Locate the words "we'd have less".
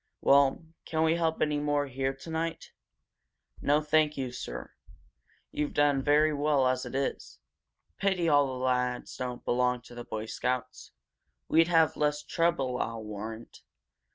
11.47-12.23